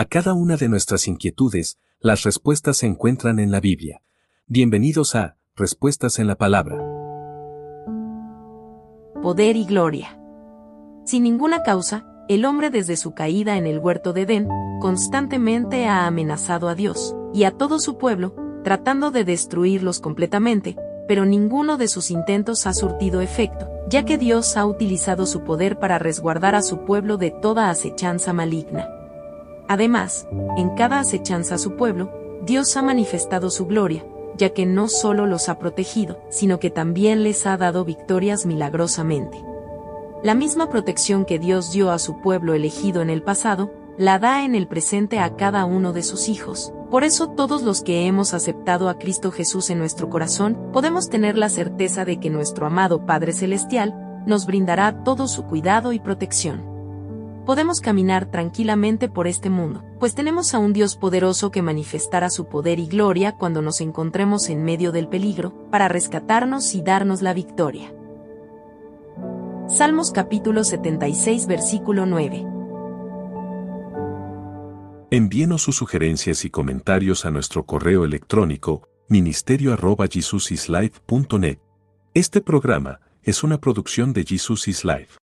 [0.00, 4.00] A cada una de nuestras inquietudes, las respuestas se encuentran en la Biblia.
[4.46, 6.78] Bienvenidos a Respuestas en la Palabra.
[9.20, 10.18] Poder y gloria.
[11.04, 14.48] Sin ninguna causa, el hombre desde su caída en el huerto de Edén,
[14.80, 20.76] constantemente ha amenazado a Dios y a todo su pueblo, tratando de destruirlos completamente,
[21.08, 25.78] pero ninguno de sus intentos ha surtido efecto, ya que Dios ha utilizado su poder
[25.78, 28.88] para resguardar a su pueblo de toda acechanza maligna.
[29.70, 30.26] Además,
[30.56, 32.10] en cada acechanza a su pueblo,
[32.42, 34.04] Dios ha manifestado su gloria,
[34.36, 39.44] ya que no solo los ha protegido, sino que también les ha dado victorias milagrosamente.
[40.24, 44.44] La misma protección que Dios dio a su pueblo elegido en el pasado, la da
[44.44, 46.72] en el presente a cada uno de sus hijos.
[46.90, 51.38] Por eso todos los que hemos aceptado a Cristo Jesús en nuestro corazón, podemos tener
[51.38, 53.94] la certeza de que nuestro amado Padre Celestial
[54.26, 56.69] nos brindará todo su cuidado y protección.
[57.50, 62.46] Podemos caminar tranquilamente por este mundo, pues tenemos a un Dios poderoso que manifestará su
[62.46, 67.34] poder y gloria cuando nos encontremos en medio del peligro, para rescatarnos y darnos la
[67.34, 67.92] victoria.
[69.68, 72.46] Salmos capítulo 76 versículo 9
[75.10, 81.58] Envíenos sus sugerencias y comentarios a nuestro correo electrónico ministerio.jesusislife.net.
[82.14, 85.18] Este programa es una producción de Jesus is Life.